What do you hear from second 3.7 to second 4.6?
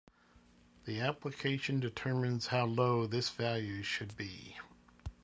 should be.